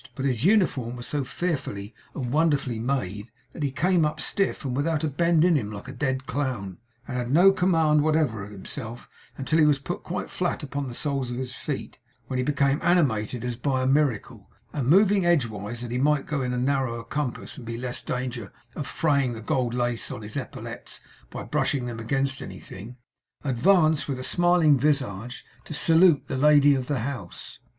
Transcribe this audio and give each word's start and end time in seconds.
But 0.15 0.25
his 0.25 0.43
uniform 0.43 0.95
was 0.95 1.05
so 1.05 1.23
fearfully 1.23 1.93
and 2.15 2.31
wonderfully 2.31 2.79
made, 2.79 3.29
that 3.53 3.61
he 3.61 3.69
came 3.69 4.03
up 4.03 4.19
stiff 4.19 4.65
and 4.65 4.75
without 4.75 5.03
a 5.03 5.07
bend 5.07 5.45
in 5.45 5.55
him 5.55 5.69
like 5.71 5.87
a 5.87 5.91
dead 5.91 6.25
Clown, 6.25 6.79
and 7.07 7.15
had 7.17 7.29
no 7.29 7.51
command 7.51 8.01
whatever 8.01 8.43
of 8.43 8.49
himself 8.49 9.07
until 9.37 9.59
he 9.59 9.65
was 9.67 9.77
put 9.77 10.01
quite 10.01 10.27
flat 10.31 10.63
upon 10.63 10.87
the 10.87 10.95
soles 10.95 11.29
of 11.29 11.37
his 11.37 11.53
feet, 11.53 11.99
when 12.25 12.37
he 12.39 12.43
became 12.43 12.79
animated 12.81 13.45
as 13.45 13.55
by 13.55 13.83
a 13.83 13.85
miracle, 13.85 14.49
and 14.73 14.87
moving 14.87 15.23
edgewise 15.23 15.81
that 15.81 15.91
he 15.91 15.99
might 15.99 16.25
go 16.25 16.41
in 16.41 16.51
a 16.51 16.57
narrower 16.57 17.03
compass 17.03 17.55
and 17.57 17.67
be 17.67 17.75
in 17.75 17.81
less 17.81 18.01
danger 18.01 18.51
of 18.75 18.87
fraying 18.87 19.33
the 19.33 19.39
gold 19.41 19.75
lace 19.75 20.09
on 20.09 20.23
his 20.23 20.35
epaulettes 20.35 21.01
by 21.29 21.43
brushing 21.43 21.85
them 21.85 21.99
against 21.99 22.41
anything, 22.41 22.97
advanced 23.43 24.07
with 24.07 24.17
a 24.17 24.23
smiling 24.23 24.79
visage 24.79 25.45
to 25.63 25.75
salute 25.75 26.23
the 26.25 26.35
lady 26.37 26.73
of 26.73 26.87
the 26.87 27.01
house. 27.01 27.59